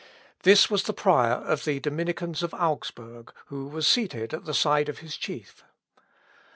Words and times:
This 0.41 0.67
was 0.67 0.81
the 0.85 0.93
prior 0.95 1.33
of 1.33 1.63
the 1.63 1.79
Dominicans 1.79 2.41
of 2.41 2.55
Augsburg, 2.55 3.31
who 3.49 3.67
was 3.67 3.85
seated 3.85 4.33
at 4.33 4.45
the 4.45 4.53
side 4.55 4.89
of 4.89 4.97
his 4.97 5.15
chief. 5.15 5.63